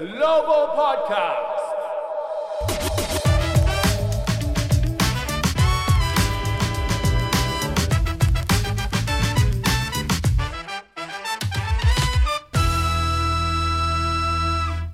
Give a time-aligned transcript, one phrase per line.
[0.00, 1.60] Global Podcast.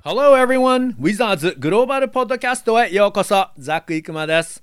[0.03, 0.93] Hello everyone!
[0.99, 4.61] ウィザーズグローバルポッドキャストへようこそザック・イクマです。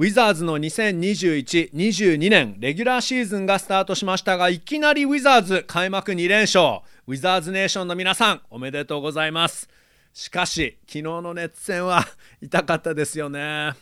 [0.00, 9.66] ウィザーズの2021-22年レギュラーシーズンがスタートしましたがいきなりウィザーズ開幕2連勝ウィザーズネーションの皆さんおめでとうございます。
[10.12, 12.04] しかし昨日の熱戦は
[12.42, 13.72] 痛かったですよね。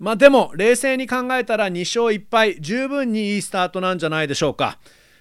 [0.00, 4.80] まあでも冷静に考えたら2勝1敗十分にいいスタートなんじゃないでしょうか。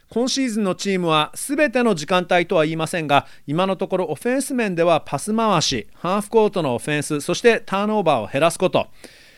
[0.10, 8.88] 今シーズンのチームは全ての時間帯とは言いませんが今のところオフェンス面ではパス回しハーフコートのオフェンスそしてターンオーバーを減らすこと。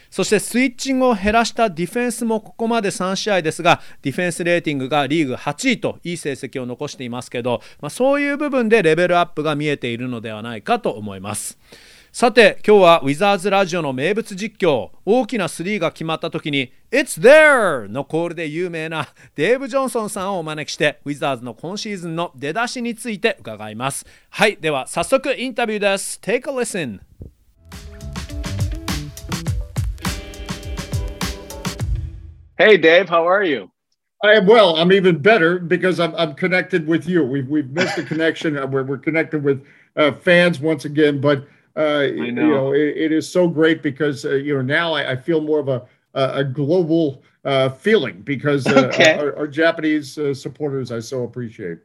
[0.09, 11.58] そしてスイッチングを減らしたディフェンスもここまで3試合ですがディフェンスレーティングがリーグ8位といい成績を残していますけど、まあ、そういう部分でレベルアップが見えているのではないかと思います。
[12.12, 26.99] さて今日はウィザーズラジオの名物実況大きなスリーが決まった時に「It's there!」のコールで有名なデーブ・ジョンソンさんをお招きしてウィザーズの今シーズンの出だしについて伺いますはいでは早速インタビューです Take a listen
[32.60, 33.71] Hey, Dave, how are you?
[34.21, 34.76] I am well.
[34.76, 37.24] I'm even better because I'm, I'm connected with you.
[37.24, 38.57] We've we've missed the connection.
[38.57, 42.07] Uh, we're, we're connected with uh, fans once again, but uh, know.
[42.07, 45.40] you know it, it is so great because uh, you know now I, I, feel
[45.40, 49.18] more of a a global uh, feeling because uh, okay.
[49.18, 51.77] our, our, Japanese supporters I so appreciate.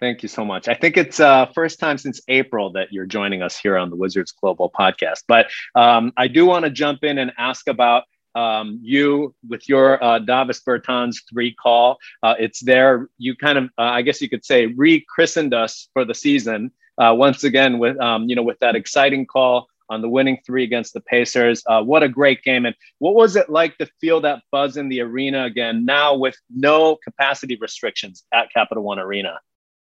[0.00, 0.66] Thank you so much.
[0.66, 3.96] I think it's uh, first time since April that you're joining us here on the
[3.96, 5.22] Wizards Global podcast.
[5.28, 8.02] But um, I do want to jump in and ask about
[8.36, 11.96] um, you with your uh, Davis Bertans three call.
[12.22, 13.08] Uh, it's there.
[13.18, 17.14] You kind of, uh, I guess you could say, rechristened us for the season uh,
[17.16, 20.92] once again with, um, you know, with that exciting call on the winning three against
[20.92, 21.62] the Pacers.
[21.66, 22.66] Uh, what a great game!
[22.66, 26.36] And what was it like to feel that buzz in the arena again now with
[26.54, 29.40] no capacity restrictions at Capital One Arena?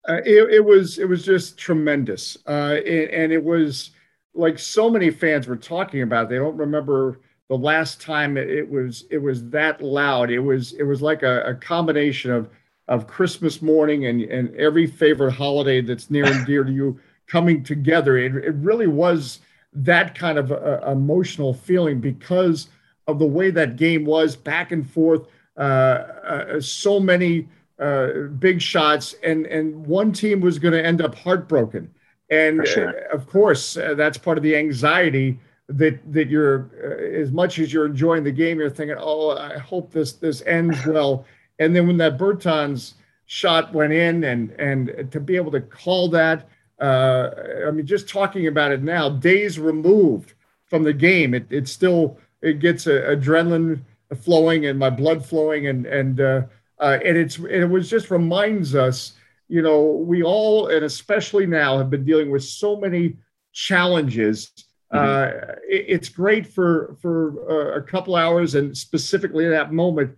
[0.08, 3.92] Uh, it, it, was it was just tremendous, and, and it was
[4.34, 6.30] like so many fans were talking about.
[6.30, 7.20] They don't remember
[7.50, 10.30] the last time it, was it was that loud.
[10.30, 12.50] It was it was like a, a combination of
[12.88, 17.64] of Christmas morning and and every favorite holiday that's near and dear to you coming
[17.64, 18.18] together.
[18.18, 19.40] It it really was
[19.74, 22.70] that kind of a, a emotional feeling because
[23.08, 25.28] of the way that game was back and forth.
[25.58, 27.48] Uh, uh, so many
[27.80, 31.90] uh, big shots, and and one team was going to end up heartbroken.
[32.30, 32.90] And sure.
[32.90, 37.60] Uh, of course, uh, that's part of the anxiety that that you're uh, as much
[37.60, 41.26] as you're enjoying the game, you're thinking, "Oh, I hope this this ends well."
[41.60, 42.94] And then when that Bertans
[43.26, 46.50] shot went in, and and to be able to call that,
[46.82, 47.30] uh,
[47.68, 50.34] I mean, just talking about it now, days removed
[50.66, 53.82] from the game, it it still it gets a, adrenaline
[54.22, 56.42] flowing and my blood flowing, and and uh,
[56.80, 59.14] uh, and it's and it was just reminds us,
[59.48, 63.18] you know, we all and especially now have been dealing with so many
[63.52, 64.99] challenges Mm-hmm.
[64.99, 70.17] Uh, it, it's great for for uh, a couple hours, and specifically that moment.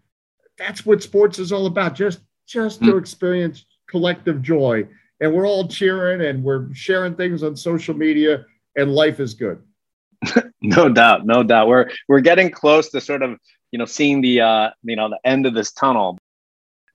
[0.59, 1.95] That's what sports is all about.
[1.95, 2.93] Just just mm-hmm.
[2.93, 4.87] to experience collective joy,
[5.21, 8.45] and we're all cheering and we're sharing things on social media,
[8.77, 9.63] and life is good.
[10.63, 11.69] no doubt, no doubt.
[11.69, 13.39] We're we're getting close to sort of
[13.71, 16.19] you know seeing the uh, you know the end of this tunnel.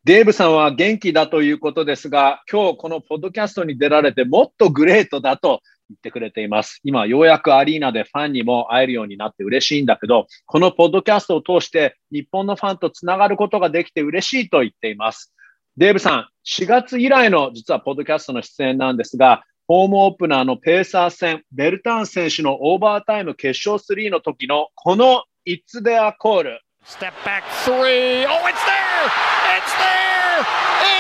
[0.04, 6.81] デーブさんは元気だということですが、今日このポッドキャストに出られてもっとグレートだと 言ってくれています。
[6.85, 15.33] 今、ようやくアリーナでファンにも会えるようになって嬉しいんだけど、このポッドキャストを通して日本のファンとつながることができて嬉しいと言っています。
[15.77, 26.61] デーブさん、4月以来の実はポッドキャストの出演なんですが、ホームオープナーのペーサー戦、ベルタン選手のオーバータイム決勝3の時のこの It's There コール。
[26.85, 28.25] Step back three.
[28.25, 29.11] Oh, it's there!
[29.59, 30.47] It's there!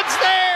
[0.01, 0.56] It's there!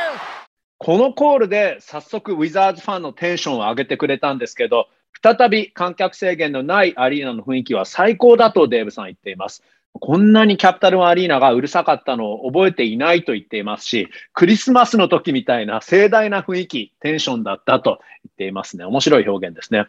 [0.83, 4.89] このコールで早速ウィザーズファンのテンションを上げてくれたんですけど、
[5.23, 9.63] 再び観客制限のないアリーナの雰囲気は最高だとデーブさん言っています。
[9.93, 18.87] こんなにキャピタルアリーナがうるさかったのを覚えていないと言っていますし、クリスマスの時みたいな盛大な雰囲気、テンションだったと言っていますね。
[18.87, 19.85] 面白い表現ですね。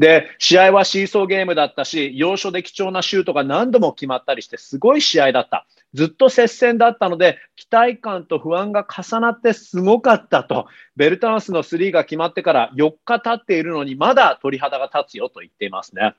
[0.00, 5.66] で、試合はシーソーゲームだったし、要所で貴重なシュートが何度も決まったりして、すごい試合だった。
[5.94, 10.66] ずっと接戦だったので、期待感と不安が重なってすごかったと、
[10.96, 16.14] ベルタンスのスリーが決まってから4日経っているのに、まだ鳥肌が立つよと言っていますね。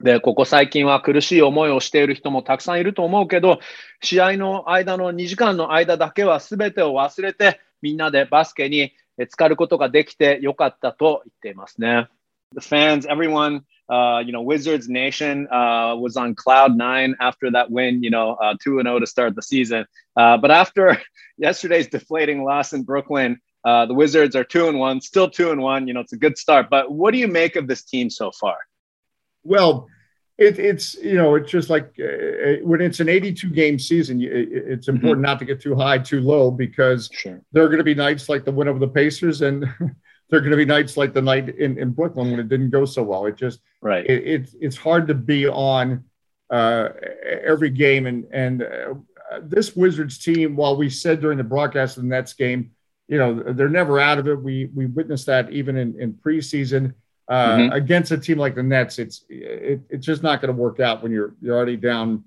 [0.00, 3.60] で、ここ最近は苦しい思いをしている人もたくさんいると思うけど、
[4.00, 12.08] 試合の間の2時間の間だけは全てを忘れて、みんなでバスケに浸かることができてよかったと言っていますね。
[12.52, 18.02] The fans, everyone, uh, you know, Wizards Nation uh, was on cloud nine after that win,
[18.02, 19.86] you know, uh, 2 0 to start the season.
[20.16, 21.00] Uh, but after
[21.38, 25.60] yesterday's deflating loss in Brooklyn, uh, the Wizards are 2 and 1, still 2 and
[25.60, 25.86] 1.
[25.86, 26.68] You know, it's a good start.
[26.70, 28.56] But what do you make of this team so far?
[29.42, 29.88] Well,
[30.38, 34.28] it, it's you know it's just like uh, when it's an 82 game season it,
[34.30, 35.32] it's important mm-hmm.
[35.32, 37.42] not to get too high too low because sure.
[37.52, 39.66] there are going to be nights like the win over the pacers and
[40.30, 42.70] there are going to be nights like the night in, in brooklyn when it didn't
[42.70, 46.04] go so well it just right it, it it's hard to be on
[46.50, 46.88] uh,
[47.44, 48.94] every game and and uh,
[49.42, 52.70] this wizards team while we said during the broadcast of the nets game
[53.08, 56.94] you know they're never out of it we we witnessed that even in in preseason
[57.30, 57.72] uh, mm-hmm.
[57.72, 61.00] Against a team like the Nets, it's it, it's just not going to work out
[61.00, 62.24] when you're you're already down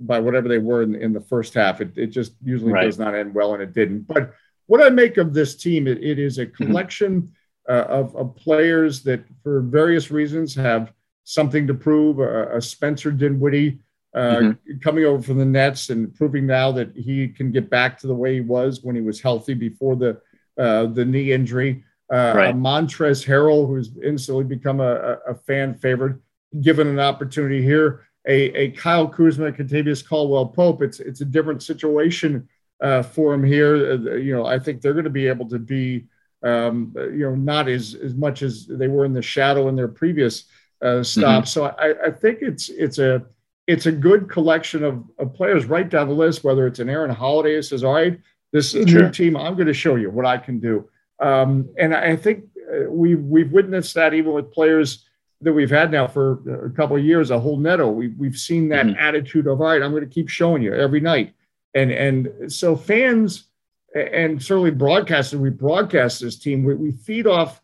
[0.00, 1.80] by whatever they were in, in the first half.
[1.80, 2.84] It, it just usually right.
[2.84, 4.08] does not end well, and it didn't.
[4.08, 4.34] But
[4.66, 6.66] what I make of this team, it, it is a mm-hmm.
[6.66, 7.32] collection.
[7.70, 10.92] Uh, of, of players that, for various reasons, have
[11.24, 12.18] something to prove.
[12.18, 13.78] A, a Spencer Dinwiddie
[14.14, 14.78] uh, mm-hmm.
[14.78, 18.14] coming over from the Nets and proving now that he can get back to the
[18.14, 20.20] way he was when he was healthy before the
[20.58, 22.50] uh, the knee injury uh, right.
[22.50, 26.16] a Montrezl Harrell, who's instantly become a, a, fan favorite,
[26.60, 28.04] given an opportunity here.
[28.26, 30.82] A, a Kyle Kuzma, Kentavious Caldwell Pope.
[30.82, 32.48] It's it's a different situation
[32.82, 33.92] uh, for him here.
[33.92, 36.06] Uh, you know, I think they're going to be able to be,
[36.42, 39.88] um, you know, not as as much as they were in the shadow in their
[39.88, 40.44] previous
[40.82, 41.50] uh, stops.
[41.50, 41.60] Mm-hmm.
[41.60, 43.22] So I, I think it's it's a
[43.66, 46.42] it's a good collection of, of players right down the list.
[46.44, 48.18] Whether it's an Aaron Holiday who says, "All right,
[48.52, 48.84] this sure.
[48.84, 50.88] new team, I'm going to show you what I can do."
[51.20, 55.06] Um, and I think uh, we we've witnessed that even with players
[55.42, 57.30] that we've had now for a couple of years.
[57.30, 58.98] A Raul Neto, we we've seen that mm-hmm.
[58.98, 61.34] attitude of all right, I'm going to keep showing you every night,
[61.74, 63.49] and and so fans
[63.94, 66.64] and certainly broadcasters, we broadcast this team.
[66.64, 67.60] We, we feed off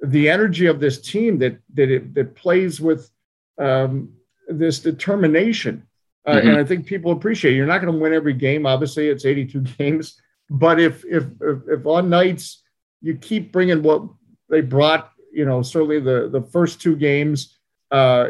[0.00, 3.10] the energy of this team that that it, that plays with
[3.58, 4.12] um,
[4.48, 5.86] this determination.
[6.26, 6.48] Uh, mm-hmm.
[6.48, 7.56] And I think people appreciate it.
[7.56, 8.66] You're not going to win every game.
[8.66, 10.20] Obviously, it's 82 games.
[10.50, 12.62] But if if if, if on nights
[13.00, 14.02] you keep bringing what
[14.48, 15.10] they brought.
[15.32, 17.58] You know, certainly the the first two games,
[17.90, 18.24] uh,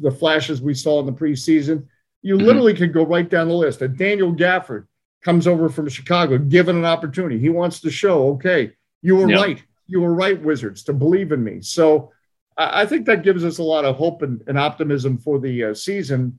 [0.00, 1.86] the flashes we saw in the preseason.
[2.22, 2.46] You mm-hmm.
[2.46, 3.82] literally could go right down the list.
[3.82, 4.86] And Daniel Gafford
[5.24, 7.38] comes over from Chicago, given an opportunity.
[7.38, 8.72] He wants to show, okay,
[9.02, 9.40] you were yep.
[9.40, 9.62] right.
[9.86, 11.60] You were right, Wizards, to believe in me.
[11.60, 12.12] So
[12.56, 15.74] I think that gives us a lot of hope and, and optimism for the uh,
[15.74, 16.38] season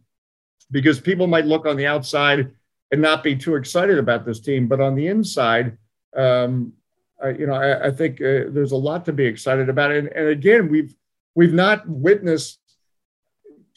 [0.71, 2.51] because people might look on the outside
[2.91, 4.67] and not be too excited about this team.
[4.67, 5.77] But on the inside,
[6.15, 6.73] um,
[7.23, 9.91] uh, you know, I, I think uh, there's a lot to be excited about.
[9.91, 10.95] And, and again, we've
[11.35, 12.59] we've not witnessed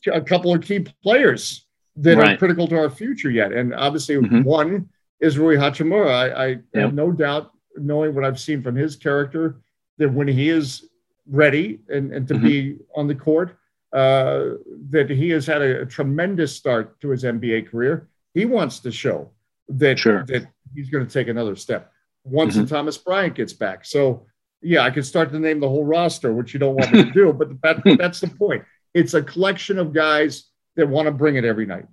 [0.06, 1.66] a couple of key players
[1.96, 2.32] that right.
[2.32, 3.52] are critical to our future yet.
[3.52, 4.42] And obviously, mm-hmm.
[4.42, 4.88] one
[5.20, 6.10] is Rui Hachimura.
[6.10, 9.60] I, I have no doubt, knowing what I've seen from his character,
[9.98, 10.88] that when he is
[11.26, 12.46] ready and, and to mm-hmm.
[12.46, 13.56] be on the court,
[13.92, 14.50] uh,
[14.90, 18.08] that he has had a, a, tremendous start to his NBA career.
[18.34, 19.30] He wants to show
[19.70, 20.26] that, sure.
[20.26, 21.90] that he's going to take another step
[22.24, 22.66] once mm-hmm.
[22.66, 23.86] Thomas Bryant gets back.
[23.86, 24.26] So
[24.60, 27.10] yeah, I could start to name the whole roster, which you don't want me to
[27.10, 28.64] do, but that, that's the point.
[28.94, 30.44] It's a collection of guys
[30.76, 31.86] that want to bring it every night.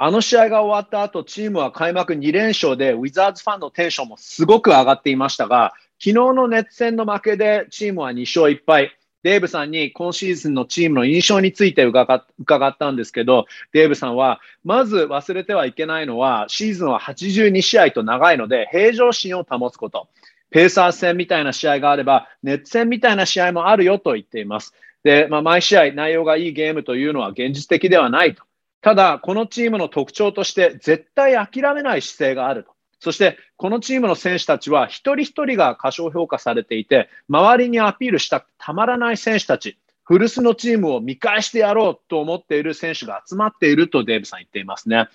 [0.00, 8.96] あの試合が終わった後、チームは開幕2連勝で、ウィザーズファンのテンションもすごく上がっていましたが、昨日の熱戦の負けでチームは2勝1敗。
[9.24, 12.24] デーブさんに今シーズンのチームの印象について伺
[12.68, 20.06] ったんですけど、デーブさんは、まず忘れてはいけないのは、シーズンは82試合と長いので、平常心を保つこと。
[20.50, 24.72] ペーサー戦みたいな試合があれば、熱戦みたいな試合もあるよと言っています。
[25.02, 28.47] で、まあ、毎試合内容がいいゲームというのは現実的ではないと。
[28.80, 32.72] ただ、このチームの特徴として、絶対諦めない姿勢があると。
[33.00, 45.08] そして、このチームの選手たちは一人一人が過小評価されていて、周りにアピールしたたまらない選手たち、古巣のチームを見返してやろうと思っている選手が集まっているとデーブさん言っていますね。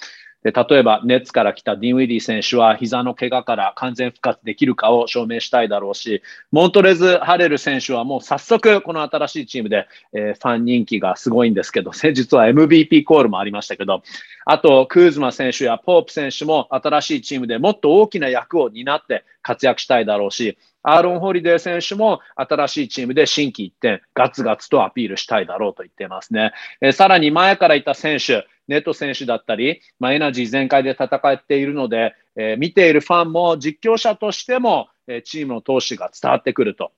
[0.44, 6.22] で例えば、ネッツから来たディン・ウィディ選手は膝の怪我から完全復活できるかを証明したいだろうし、
[6.52, 14.04] モントレズ・ハレル選手はもう早速この新しいチームで、えー、ファン人気がすごいんですけど、 先日は MVP コールもありましたけど、
[14.46, 26.52] あと、クーズマ選手やポープ選手も新しいチームでもっと大きな役を担って活躍したいだろうし、アーロン・ホリデー選手も新しいチームで心機一転、ガツガツとアピールしたいだろうと言っていますね。
[26.82, 36.92] えー、さらに前からいた選手、ネット選手だったり、まあ、エナジー全開で戦っているので、えー、見ているファンも実況者としても、えー、チームの闘志が伝わってくると。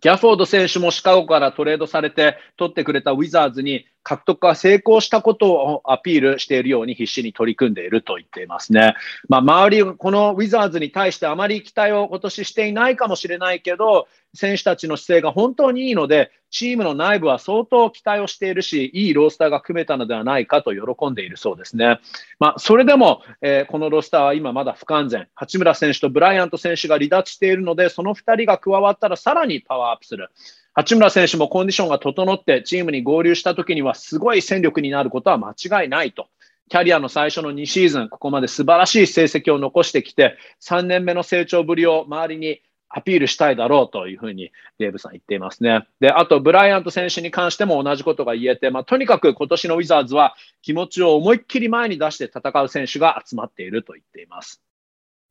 [0.00, 8.94] キャフォード選手もシカゴからトレードされて取ってくれたウィザーズに獲得が成功したことをアピールしているように必死に取り組んでいると言っていますね。
[9.28, 21.98] まあ、周り、このウィザーズに対してあまり期待を今年していないかもしれないけど、選手たちの姿勢が本当にいいので、チームの内部は相当期待をしているし、いいロースターが組めたのではないかと喜んでいるそうですね。
[22.38, 25.26] まあ、それでも、えー、このロースターは今まだ不完全。
[25.34, 30.30] 八村選手とブライアント選手が離脱しているので、その2人が加わったらさらにパワーアップする。
[30.74, 36.26] 八村選手もコンディションが整ってチームに合流した時にはすごい戦力になることは間違いないと。
[36.68, 45.86] キャリアの最初の2シーズン、ここまで素晴らしい成績を残してきて、3年目の成長ぶりを周りにアピールしたいだろうというふうにデーブさん言っていますね。
[46.00, 54.62] で、あと、ブライアント選手に関しても同じことが言えて、まあ、とにかく今年のウィザーズは気持ちを思いっきり前に出して戦う選手が集まっていると言っています。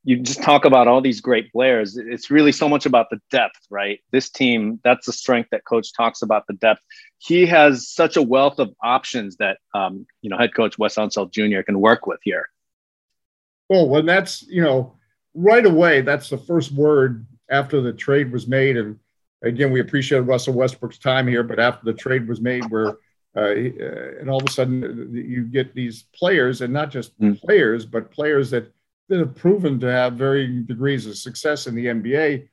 [0.03, 1.98] You just talk about all these great players.
[1.98, 4.00] It's really so much about the depth, right?
[4.12, 6.81] This team, that's the strength that coach talks about the depth.
[7.19, 11.31] He has such a wealth of options that, um, you know, head coach Wes Unseld
[11.31, 11.62] Jr.
[11.62, 12.50] can work with here.
[13.69, 14.95] Well, when that's, you know,
[15.33, 18.75] right away, that's the first word after the trade was made.
[18.75, 19.00] And
[19.41, 22.98] again, we appreciate Russell Westbrook's time here, but after the trade was made, where
[23.36, 27.39] uh, and all of a sudden you get these players, and not just mm.
[27.39, 28.72] players, but players that
[29.13, 32.48] that have proven to have varying degrees of success in the NBA.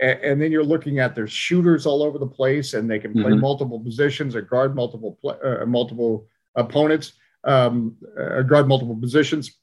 [0.00, 3.12] And, and then you're looking at their shooters all over the place, and they can
[3.12, 3.40] play mm-hmm.
[3.40, 7.12] multiple positions or guard multiple uh, multiple opponents,
[7.44, 9.58] um, uh, guard multiple positions,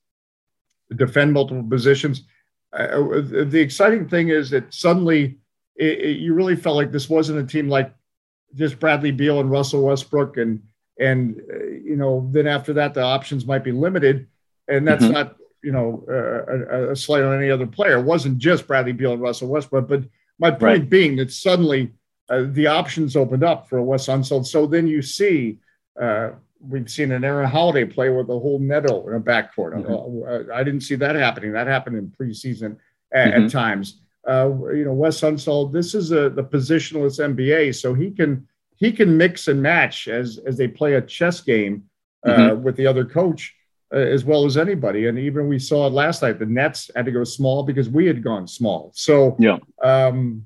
[0.96, 2.24] defend multiple positions.
[2.72, 5.40] Uh, the exciting thing is that suddenly
[5.76, 7.94] it, it, you really felt like this wasn't a team like
[8.56, 10.64] just Bradley Beal and Russell Westbrook, and
[10.98, 14.28] and uh, you know then after that the options might be limited,
[14.70, 15.14] and that's mm-hmm.
[15.14, 18.00] not you know, a, a, slight on any other player.
[18.00, 20.04] It wasn't just Bradley Beal and Russell Westbrook, but
[20.40, 20.90] my point right.
[20.90, 21.92] being that suddenly
[22.30, 24.46] uh, the options opened up for Wes Unseld.
[24.46, 25.58] So then you see,
[26.00, 29.74] uh, we've seen an Aaron Holiday play with a Raul Neto in a backcourt.
[29.74, 30.52] Mm-hmm.
[30.52, 31.52] Uh, I didn't see that happening.
[31.52, 32.78] That happened in preseason
[33.14, 33.46] at, mm-hmm.
[33.46, 34.02] at times.
[34.28, 38.92] Uh, you know, Wes Unseld, this is a, the positionless NBA, so he can he
[38.92, 41.86] can mix and match as as they play a chess game
[42.26, 42.64] uh, mm-hmm.
[42.64, 43.59] with the other coach uh,
[43.92, 45.08] as well as anybody.
[45.08, 46.40] And even we saw it last night.
[46.40, 48.92] The Nets had to go small because we had gone small.
[48.94, 50.46] So yeah, um,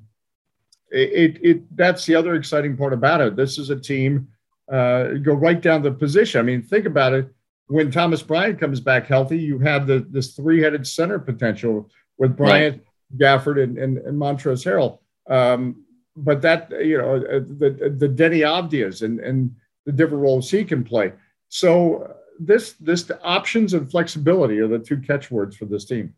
[0.90, 3.36] it, it that's the other exciting part about it.
[3.36, 4.28] This is a team.
[4.70, 6.40] Uh, go right down the position.
[6.40, 7.28] I mean, think about it.
[7.66, 12.36] When Thomas Bryant comes back healthy, you have the this three headed center potential with
[12.36, 12.82] Bryant,
[13.12, 13.20] right.
[13.20, 14.98] Gafford, and, and, and Montrezl Harrell.
[15.28, 15.84] Um,
[16.16, 20.64] but that you know uh, the the Deni Avdijas and and the different roles he
[20.64, 21.12] can play.
[21.48, 26.14] So this this options and flexibility are the two catchwords for this team.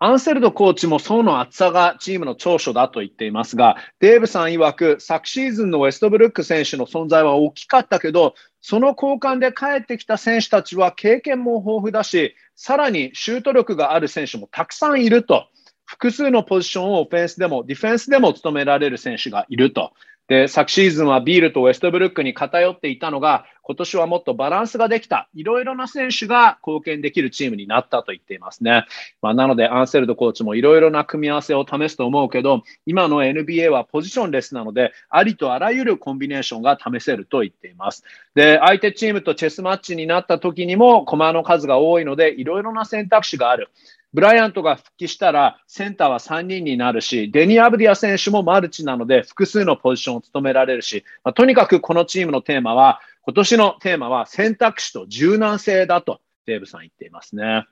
[0.00, 15.46] アンセルドコーチも層の厚さがチームの長所だと言っていますが、デーブさん曰く、昨シーズンのウェストブルック選手の存在は大きかったけど、その交換で帰ってきた選手たちは経験も豊富だし、さらにシュート力がある選手もたくさんいると。
[15.86, 19.92] 複数のポジションをオフェンスでもディフェンスでも務められる選手がいると。
[20.26, 28.86] で、昨シーズンはビールとウェストブルックに偏っていたのが、今年はもっとバランスができた、いろいろな選手が貢献できるチームになったと言っていますね。
[29.20, 38.04] まあ、なので、アンセルドコーチもいろいろな組み合わせを試すと思うけど、今の NBA はポジションレスなので、ありとあらゆるコンビネーションが試せると言っています。
[38.34, 43.68] で、相手チームとチェスマッチになった時にも、駒の数が多いので、いろいろな選択肢がある。
[44.14, 57.66] ブライアントが復帰したらセンターは3人になるし、デニー・アブディア選手もマルチなので複数のポジションを務められるし、まあ、とにかくこのチームのテーマは、今年のテーマは選択肢と柔軟性だとデーブさん言っていますね。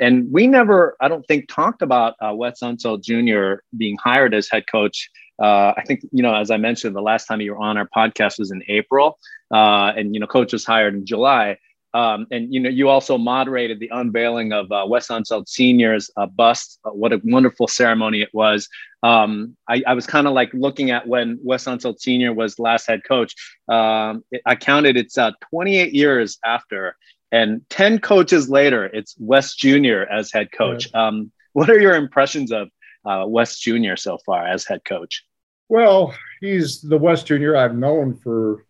[0.00, 3.62] And we never, I don't think, talked about uh, Wes Unseld Jr.
[3.78, 5.10] being hired as head coach.
[5.40, 7.88] Uh, I think, you know, as I mentioned, the last time you were on our
[7.88, 9.18] podcast was in April,
[9.50, 11.58] uh, and you know, coach was hired in July.
[11.96, 16.26] Um, and you know, you also moderated the unveiling of uh, Wes Unseld Senior's uh,
[16.26, 16.78] bust.
[16.84, 18.68] Uh, what a wonderful ceremony it was!
[19.02, 22.86] Um, I, I, was kind of like looking at when Wes Unseld Senior was last
[22.86, 23.34] head coach.
[23.68, 26.98] Um, it, I counted; it's uh, 28 years after,
[27.32, 30.90] and 10 coaches later, it's Wes Junior as head coach.
[30.92, 31.06] Right.
[31.06, 32.68] Um, what are your impressions of
[33.06, 35.24] uh, Wes Junior so far as head coach?
[35.70, 38.66] Well, he's the Wes Junior I've known for.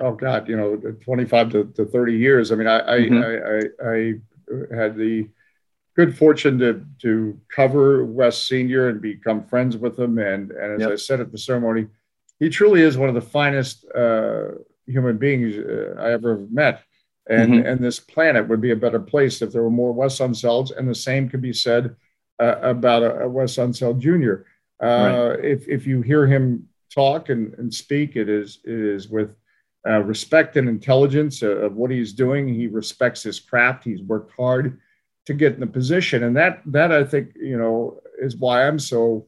[0.00, 2.52] Oh God, you know, 25 to, to 30 years.
[2.52, 3.84] I mean, I, mm-hmm.
[3.84, 4.14] I, I, I,
[4.76, 5.28] had the
[5.96, 10.18] good fortune to, to cover Wes Senior and become friends with him.
[10.18, 10.90] And, and as yep.
[10.92, 11.86] I said at the ceremony,
[12.38, 14.48] he truly is one of the finest uh,
[14.86, 16.82] human beings uh, I ever met.
[17.28, 17.66] And, mm-hmm.
[17.66, 20.70] and this planet would be a better place if there were more Wes Unselds.
[20.70, 21.96] And the same could be said
[22.38, 24.46] uh, about a, a Wes Unseld Jr.
[24.84, 25.44] Uh, right.
[25.44, 29.34] If, if you hear him talk and, and speak, it is, it is with
[29.86, 32.48] uh, respect and intelligence of what he's doing.
[32.48, 33.84] He respects his craft.
[33.84, 34.80] He's worked hard
[35.26, 38.78] to get in the position, and that that I think you know is why I'm
[38.78, 39.26] so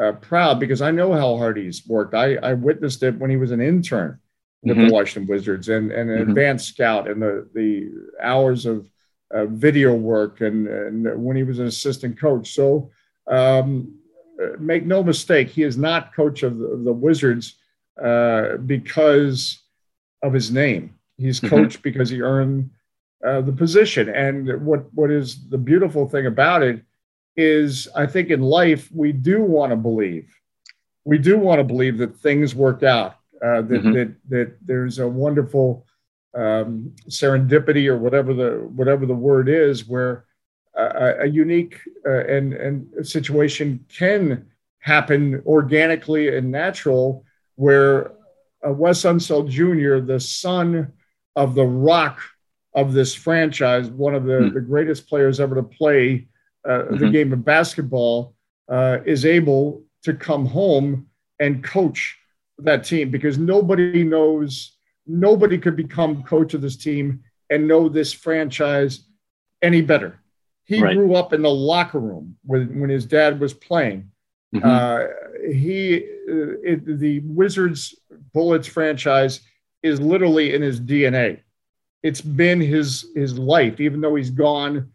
[0.00, 2.14] uh, proud because I know how hard he's worked.
[2.14, 4.18] I, I witnessed it when he was an intern
[4.62, 4.86] with mm-hmm.
[4.86, 6.30] the Washington Wizards and, and an mm-hmm.
[6.30, 7.90] advanced scout and the the
[8.20, 8.88] hours of
[9.32, 12.54] uh, video work and, and when he was an assistant coach.
[12.54, 12.90] So
[13.26, 13.98] um,
[14.58, 17.56] make no mistake, he is not coach of the, of the Wizards
[18.02, 19.61] uh, because
[20.22, 20.94] of his name.
[21.18, 21.54] He's mm-hmm.
[21.54, 21.82] coach mm-hmm.
[21.82, 22.70] because he earned
[23.26, 24.08] uh, the position.
[24.08, 26.82] And what what is the beautiful thing about it
[27.36, 30.28] is, I think in life we do want to believe,
[31.04, 33.12] we do want to believe that things work out,
[33.42, 33.92] uh, that mm-hmm.
[33.92, 35.86] that that there's a wonderful
[36.34, 40.24] um, serendipity or whatever the whatever the word is, where
[40.74, 44.46] a, a unique uh, and and situation can
[44.78, 47.24] happen organically and natural,
[47.54, 48.12] where
[48.66, 50.92] uh, Wes Unseld Jr., the son
[51.36, 52.20] of the rock
[52.74, 54.54] of this franchise, one of the, mm-hmm.
[54.54, 56.28] the greatest players ever to play
[56.66, 56.98] uh, mm-hmm.
[56.98, 58.34] the game of basketball,
[58.68, 61.06] uh, is able to come home
[61.38, 62.18] and coach
[62.58, 64.76] that team because nobody knows,
[65.06, 69.04] nobody could become coach of this team and know this franchise
[69.60, 70.20] any better.
[70.64, 70.96] He right.
[70.96, 74.10] grew up in the locker room when, when his dad was playing.
[74.54, 74.68] Mm-hmm.
[74.68, 75.96] Uh, he,
[76.28, 77.94] uh, it, the Wizards
[78.32, 79.40] Bullets franchise
[79.82, 81.40] is literally in his DNA.
[82.02, 84.90] It's been his his life, even though he's gone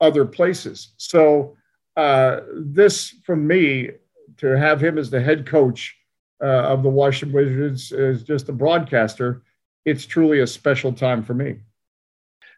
[0.00, 0.92] other places.
[0.96, 1.56] So
[1.96, 3.90] uh, this, for me,
[4.38, 5.96] to have him as the head coach
[6.42, 9.42] uh, of the Washington Wizards as just a broadcaster,
[9.84, 11.60] it's truly a special time for me.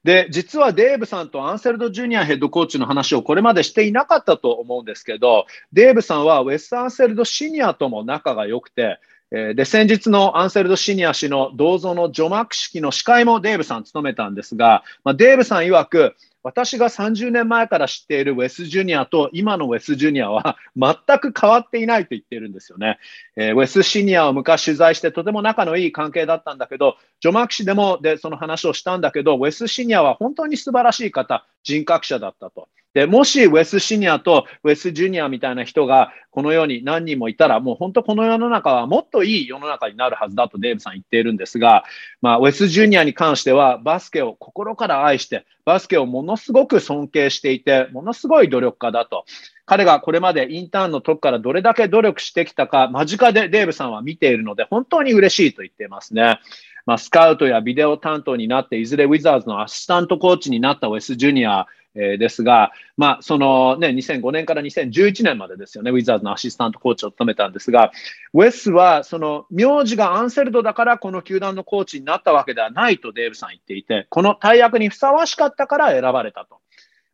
[0.07, 9.01] で、実はデーブさんとアンセルド・ジュニアヘッドコーチの話をこれまでしていなかったと思うんですけど、デーブさんはウェス・アンセルド・シニアとも仲が良くて
[9.33, 16.15] え、で、先日のアンセルド・シニア氏の銅像の除幕式の司会もデーブさん務めたんですが、まあ、デーブさん曰く、
[16.47, 23.00] 私が30年前から知っているウェス・ジュニアと今のウェス・ジュニアは全く変わっていないと言っているんですよね。
[23.35, 32.69] えー、ウェス・シニアを昔取材してとても仲のいい関係だったんだけど、除幕式でもでその話をしたんだけど、ウェス・シニアは本当に素晴らしい方、人格者だったと。
[32.95, 41.85] で、もしウェスシニアとウェスジュニアみたいな人がこの世に何人もいたら、もう本当この世の中はもっといい世の中になるはずだとデーブさん言っているんですが、
[42.23, 49.26] まあ、ウェスジュニアに関してはバスケを心から愛して、バスケをものすごく尊敬していて、ものすごい努力家だと。
[49.67, 56.41] 彼がこれまでインターンの時からどれだけ努力してきたか、間近でデーブさんは見ているので、本当に嬉しいと言っていますね。
[56.87, 67.91] まあ、スカウトやビデオ担当になって、いずれウィザーズのアシスタントコーチになったウェスジュニア、えですが、まあ、そのね、2005年から2011年までですよね、ウィザーズのアシスタントコーチを務めたんですが、
[68.35, 76.61] ウェスは、その、名字がアンセルドだからこの球団のコーチになったわけではないとデーブさん言っていて、この大役にふさわしかったから選ばれたと。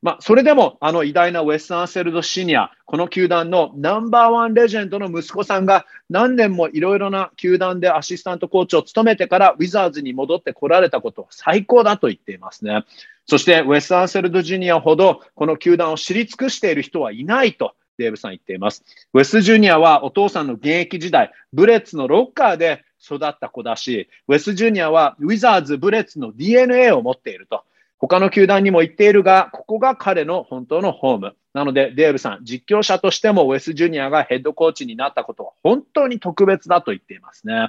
[0.03, 12.85] まあ、それでも、あの偉大なウェス・アンセルド・シニア、この球団のナンバーワンレジェンドの息子さんが何年もいろいろな球団でアシスタントコーチを務めてからウィザーズに戻ってこられたことは最高だと言っていますね。
[13.27, 17.75] そして、ウェス・アンセルド・ジュニアほどこの球団を知り尽くしている人はいないと。
[17.99, 18.83] デーブさん言っています。
[19.13, 27.65] ウェス・ジュニアはお父さんの現役時代、ブレッツのロッカーで育った子だし、ウェス・ジュニアはウィザーズ・ブレッツの DNA を持っていると。
[28.03, 31.37] 他の球団にも言っているが、ここが彼の本当のホーム。
[31.55, 37.69] なので、デーブさん、実況者としてもウェス・ジュニアがヘッドコーチになったことは本当に特別だと言っていますね。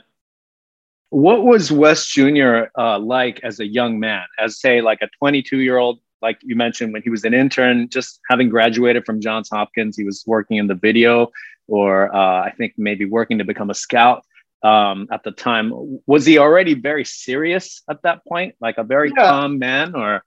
[1.11, 2.71] What was Wes Jr.
[2.75, 5.99] Uh, like as a young man, as say like a 22 year old?
[6.23, 10.03] Like you mentioned, when he was an intern, just having graduated from Johns Hopkins, he
[10.03, 11.31] was working in the video,
[11.67, 14.25] or uh, I think maybe working to become a scout.
[14.63, 15.99] Um, at the time.
[16.05, 19.23] Was he already very serious at that point, like a very yeah.
[19.23, 20.23] calm man, or?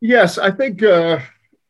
[0.00, 1.20] Yes, I think uh,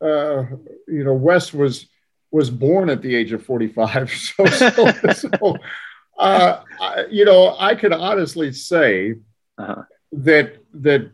[0.01, 0.43] uh,
[0.87, 1.87] you know Wes was
[2.31, 5.57] was born at the age of forty five, so, so, so
[6.19, 9.15] uh, I, you know I can honestly say
[9.57, 9.83] uh-huh.
[10.11, 11.11] that that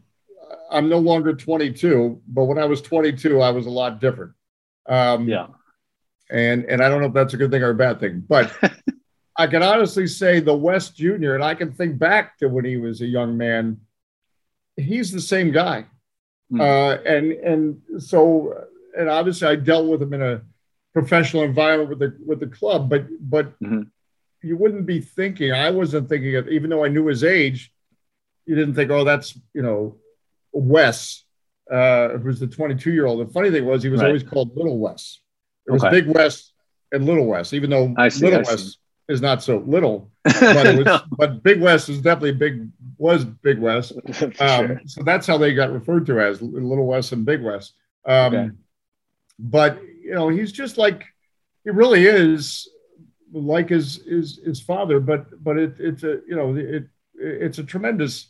[0.70, 4.34] I'm no longer 22, but when I was 22, I was a lot different.
[4.88, 5.48] Um, yeah.
[6.30, 8.52] And and I don't know if that's a good thing or a bad thing, but
[9.38, 12.78] I can honestly say the Wes Junior, and I can think back to when he
[12.78, 13.82] was a young man.
[14.78, 15.86] He's the same guy,
[16.52, 16.62] mm.
[16.62, 18.65] uh, and and so
[18.98, 20.41] and obviously I dealt with him in a
[20.93, 23.82] professional environment with the with the club, but but mm-hmm.
[24.41, 25.52] you wouldn't be thinking.
[25.52, 27.71] I wasn't thinking of even though I knew his age.
[28.45, 29.98] You didn't think, oh, that's you know,
[30.54, 31.24] Wes,
[31.71, 33.28] uh, who's the 22 year old.
[33.28, 34.08] The funny thing was he was right.
[34.08, 35.19] always called Little Wes.
[35.67, 36.02] It was okay.
[36.02, 36.52] Big Wes
[36.91, 40.65] and Little Wes, even though I see, Little I Wes is not so little, but
[40.65, 41.02] it was, no.
[41.12, 43.91] but Big Wes is definitely big was Big Wes.
[44.22, 44.82] Um, sure.
[44.86, 47.74] So that's how they got referred to as Little Wes and Big Wes.
[48.06, 48.56] Um, okay.
[49.39, 51.06] But you know, he's just like
[51.63, 52.70] he really is
[53.34, 55.00] like his his his father.
[55.00, 58.28] But but it, it's a you know it it's a tremendous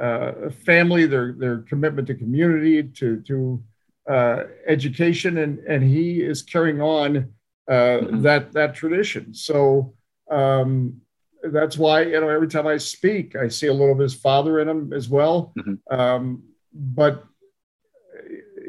[0.00, 1.06] uh, family.
[1.06, 3.62] Their their commitment to community to to
[4.08, 7.32] uh, education, and and he is carrying on
[7.68, 8.22] uh, mm-hmm.
[8.22, 9.34] that that tradition.
[9.34, 9.94] So
[10.32, 11.00] um,
[11.42, 14.60] that's why you know every time I speak, I see a little of his father
[14.60, 15.52] in him as well.
[15.58, 16.00] Mm-hmm.
[16.00, 16.42] Um,
[16.72, 17.24] but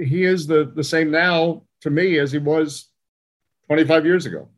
[0.01, 2.89] he is the the same now to me as he was
[3.67, 4.49] 25 years ago.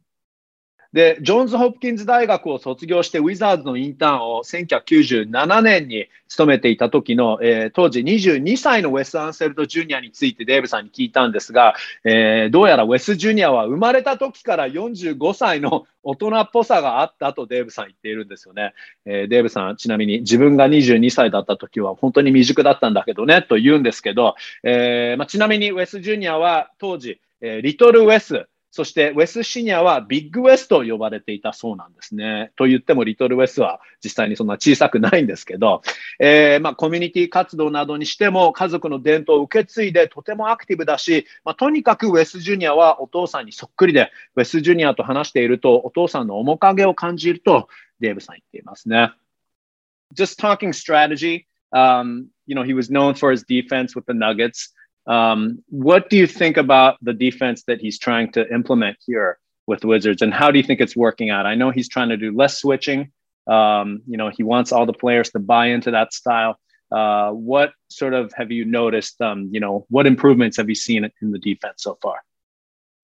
[0.96, 18.74] で、ジョンズ・ホプキンズ大学を卒業して、ウィザーズのインターンを1997年に勤めていた時の、えー、当時22歳のウェス・アンセルド・ジュニアについてデーブさんに聞いたんですが、えー、どうやらウェス・ジュニアは生まれた時から45歳の大人っぽさがあったとデーブさん言っているんですよね。
[19.04, 32.52] えー、デーブさん、ちなみに自分が22歳だった時は本当に未熟だったんだけどねと言うんですけど、えーまあ、ちなみにウェス・ジュニアは当時、えー、リトル・ウェス、そしてウェスシニアはビッグウェスと呼ばれていたそうなんですね。
[32.58, 35.82] と言ってもリトルウェスは実際にそんな小さくないんですけど、
[36.20, 47.70] えー、まあ、コミュニティ活動などにしても家族の伝統を受け継いでとてもアクティブだし、まあ、とにかくウェスジュニアはお父さんにそっくりで、ウェスジュニアと話しているとお父さんの面影を感じると
[48.02, 49.14] デーブさん言っていますね。
[50.14, 54.74] Just talking strategy, um, you know, he was known for his defense with the Nuggets.
[55.08, 59.84] Um, what do you think about the defense that he's trying to implement here with
[59.84, 61.46] Wizards, and how do you think it's working out?
[61.46, 63.12] I know he's trying to do less switching.
[63.48, 66.60] Um, you know, he wants all the players to buy into that style.
[66.92, 69.20] Uh, what sort of have you noticed?
[69.22, 72.22] Um, you know, what improvements have you seen in the defense so far?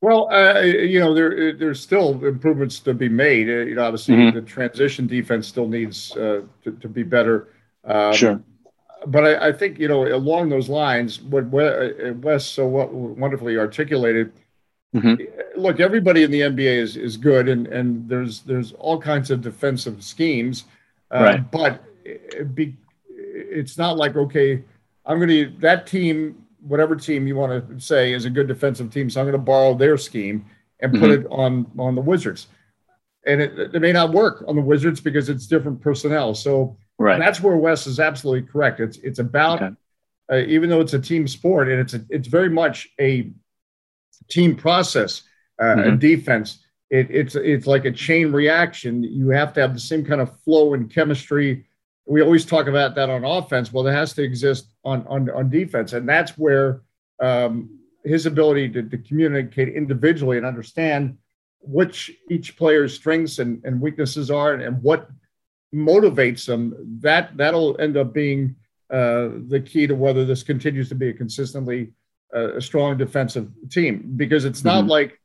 [0.01, 3.47] Well, uh, you know, there there's still improvements to be made.
[3.47, 4.35] Uh, you know, obviously mm-hmm.
[4.35, 7.49] the transition defense still needs uh, to, to, be better.
[7.83, 8.41] Um, sure
[9.07, 14.31] but I, I, think you know along those lines, what Wes so wonderfully articulated.
[14.95, 15.59] Mm-hmm.
[15.59, 19.41] Look, everybody in the NBA is is good, and and there's there's all kinds of
[19.41, 20.65] defensive schemes,
[21.13, 21.51] uh, right.
[21.51, 22.75] but it be,
[23.09, 24.63] it's not like okay,
[25.05, 28.91] I'm going to that team, whatever team you want to say is a good defensive
[28.91, 30.45] team, so I'm going to borrow their scheme
[30.81, 31.25] and put mm-hmm.
[31.25, 32.47] it on on the Wizards,
[33.25, 36.35] and it, it may not work on the Wizards because it's different personnel.
[36.35, 37.19] So Right.
[37.19, 38.79] that's where Wes is absolutely correct.
[38.79, 39.75] It's it's about okay.
[40.31, 43.31] uh, even though it's a team sport and it's a, it's very much a
[44.29, 45.23] team process,
[45.59, 45.89] uh, mm-hmm.
[45.89, 46.59] a defense.
[46.89, 49.03] It, it's it's like a chain reaction.
[49.03, 51.65] You have to have the same kind of flow and chemistry.
[52.05, 53.71] We always talk about that on offense.
[53.71, 56.81] Well, it has to exist on on, on defense, and that's where
[57.21, 61.17] um, his ability to, to communicate individually and understand
[61.61, 65.07] which each player's strengths and, and weaknesses are and, and what
[65.73, 68.55] motivates them, that that'll end up being
[68.89, 71.93] uh, the key to whether this continues to be a consistently
[72.36, 74.13] uh, a strong defensive team.
[74.15, 74.89] Because it's not mm-hmm.
[74.89, 75.19] like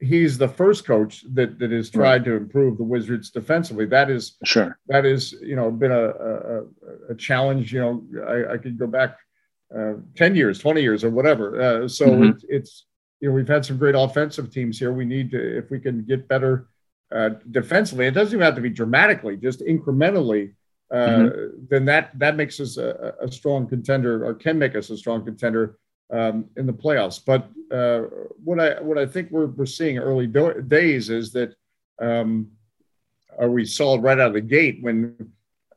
[0.00, 2.24] he's the first coach that that has tried right.
[2.24, 3.86] to improve the Wizards defensively.
[3.86, 4.78] That is sure.
[4.88, 6.62] That is you know been a a,
[7.10, 7.72] a challenge.
[7.72, 9.16] You know, I, I could go back
[9.76, 11.60] uh, ten years, twenty years, or whatever.
[11.60, 12.30] Uh, so mm-hmm.
[12.30, 12.86] it, it's
[13.20, 14.92] you know we've had some great offensive teams here.
[14.92, 16.68] We need to if we can get better
[17.14, 18.06] uh, defensively.
[18.06, 20.54] It doesn't even have to be dramatically, just incrementally.
[20.90, 21.64] Uh, mm-hmm.
[21.68, 25.24] Then that that makes us a, a, strong contender, or can make us a strong
[25.24, 25.78] contender
[26.12, 27.20] um, in the playoffs.
[27.24, 28.08] But uh,
[28.44, 31.54] what I what I think we're we're seeing early do- days is that
[32.00, 32.48] um,
[33.40, 35.16] we saw right out of the gate when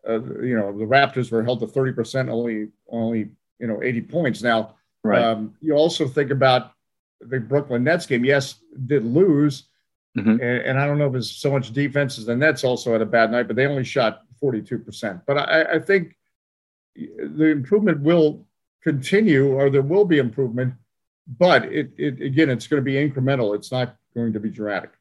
[0.07, 4.01] uh, you know the Raptors were held to thirty percent, only only you know eighty
[4.01, 4.43] points.
[4.43, 5.23] Now right.
[5.23, 6.71] um, you also think about
[7.21, 8.23] the Brooklyn Nets game.
[8.23, 9.68] Yes, did lose
[10.17, 10.29] Mm-hmm.
[10.29, 13.01] And, and, I don't know if it's so much defense as the Nets also had
[13.01, 15.21] a bad night, but they only shot 42%.
[15.27, 16.17] But I, I think
[16.95, 18.45] the improvement will
[18.83, 20.73] continue, or there will be improvement,
[21.27, 23.55] but it, it again, it's going to be incremental.
[23.55, 24.91] It's not going to be dramatic.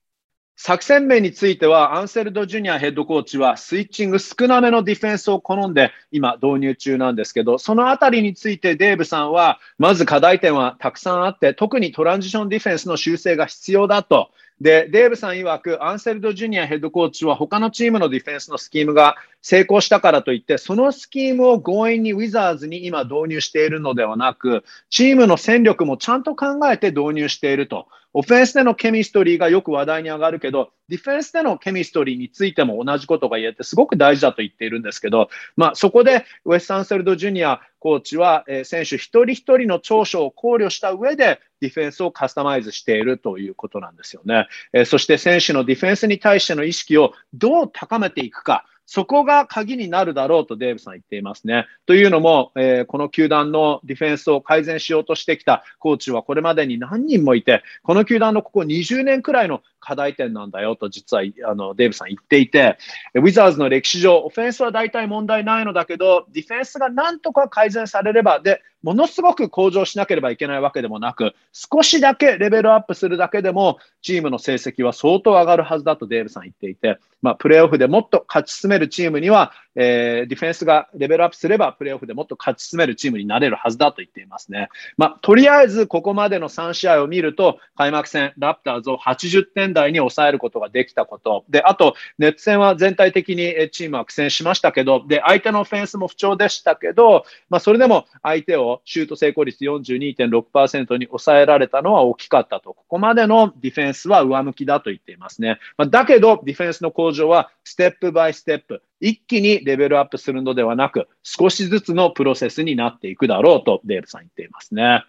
[0.61, 27.87] 作戦面については、アンセルド・ジュニアヘッドコーチは、スイッチング少なめのディフェンスを好んで、今、導入中なんですけど、そのあたりについてデーブさんは、まず課題点はたくさんあって、特にトランジションディフェンスの修正が必要だとで、デーブさん曰く、アンセルド・ジュニアヘッドコーチは他のチームのディフェンスのスキームが成功したからといって、そのスキームを強引にウィザーズに今導入しているのではなく、チームの戦力もちゃんと考えて導入していると。
[28.19, 44.49] オフェンスでのケミストリーがよく話題に上がるけど、ディフェンスでのケミストリーについても同じことが言えて、すごく大事だと言っているんですけど、まあ、そこでウェス・サンセルド・ジュニアコーチは、えー、選手一人一人の長所を考慮した上で、ディフェンスをカスタマイズしているということなんですよね。
[44.73, 48.65] えー、そして選手のディフェンスに対しての意識をどう高めていくか。
[48.91, 51.67] そこが鍵になるだろうとデーブさん言っていますね。
[51.85, 62.79] というのも、えー、この球団のディフェンスを改善しようとしてきたコーチはこれまでに何人もいて、この球団のここ20年くらいの課題点なんだよと実はあのデーブさん言っていて、
[63.15, 84.69] ウィザーズの歴史上、オフェンスは大体問題ないのだけど、ディフェンスがなんとか改善されれば、で、ものすごく向上しなければいけないわけでもなく、少しだけレベルアップするだけでも、チームの成績は相当上がるはずだとデーブさん言っていて、まあ、プレーオフでもっと勝ち進めるチームには、えー、ディフェンスがレベルアップすれば、プレーオフでもっと勝ち進めるチームになれるはずだと言っていますね。
[84.97, 91.45] まあ、とりあえずここまでの3試合を見ると、開幕戦、ラプターズを80点台に抑えることができたこと。
[91.49, 102.75] で、あと、ネッツ戦は全体的にチームは苦戦しましたけど、で、相手のオフェンスも不調でしたけど、まあ、それでも相手をシュート成功率42.6%に抑えられたのは大きかったと。
[102.75, 105.59] ここまでのディフェンスは上向きだと言っていますね。
[105.77, 108.83] まあ、だけど、ディフェンスの向上はステップバイステップ。
[109.01, 115.05] 一気にレベルアップするのではなく、少しずつのプロセスになっていくだろうとデーブさん言っていますね。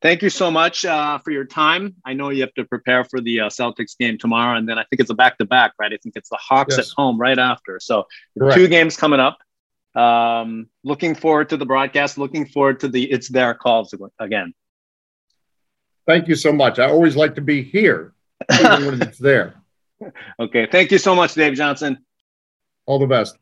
[0.00, 1.96] Thank you so much uh, for your time.
[2.04, 4.84] I know you have to prepare for the uh, Celtics game tomorrow, and then I
[4.84, 5.92] think it's a back to back, right?
[5.92, 6.86] I think it's the Hawks yes.
[6.86, 7.80] at home right after.
[7.80, 8.06] So,
[8.52, 9.38] two games coming up.
[9.98, 14.54] Um, looking forward to the broadcast, looking forward to the It's There calls again.
[16.06, 16.78] Thank you so much.
[16.78, 18.14] I always like to be here,
[18.52, 19.54] even when it's there.
[20.38, 20.68] Okay.
[20.70, 21.98] Thank you so much, Dave Johnson.
[22.86, 23.36] All the best.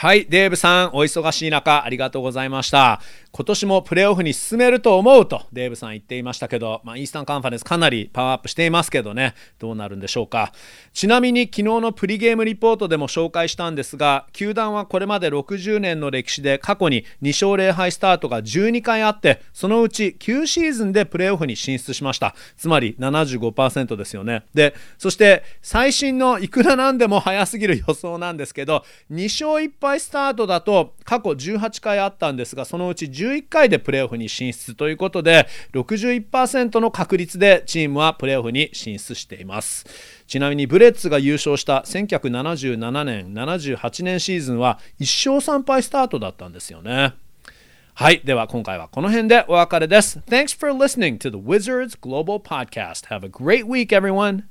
[0.00, 3.00] はい、デーブさん、お忙しい中、ありがとうございました。
[3.32, 10.52] 今年もプレーオフに進めると思うとデーブさん言っていましたけど、まあ、イースタンカンファレンスかなりパワーアップしていますけどねどうなるんでしょうか。
[10.92, 22.34] ちなみに昨日のプリゲームリポートでも紹介したんですが球団はこれまで60年の歴史で過去に2勝0敗スタートが12回あってそのうち9シーズンでプレーオフに進出しました。
[22.56, 24.44] つまり75%ですよね。
[24.54, 39.86] でそして最新のいくらなんでも早すぎる予想なんですけど2勝1敗スタートだと過去18回あったんですがそのうち11回でプレーオフに進出ということで61%の確率でチームはプレーオフに進出しています
[40.26, 47.14] ちなみにブレッツが優勝した1977年78年シーズンは1勝3敗スタートだったんですよね
[47.94, 48.20] はい。
[48.24, 50.20] では今回はこの辺でお別れです。
[50.20, 53.06] Thanks for listening to the Wizards Global Podcast.
[53.08, 54.44] Have a great week, everyone.